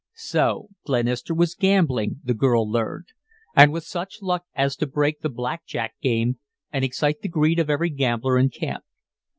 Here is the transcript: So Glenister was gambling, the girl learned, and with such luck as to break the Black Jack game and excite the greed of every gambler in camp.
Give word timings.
So 0.15 0.69
Glenister 0.87 1.31
was 1.35 1.53
gambling, 1.53 2.21
the 2.23 2.33
girl 2.33 2.67
learned, 2.67 3.09
and 3.55 3.71
with 3.71 3.83
such 3.83 4.23
luck 4.23 4.45
as 4.55 4.75
to 4.77 4.87
break 4.87 5.19
the 5.21 5.29
Black 5.29 5.63
Jack 5.67 5.93
game 6.01 6.39
and 6.73 6.83
excite 6.83 7.21
the 7.21 7.29
greed 7.29 7.59
of 7.59 7.69
every 7.69 7.91
gambler 7.91 8.39
in 8.39 8.49
camp. 8.49 8.83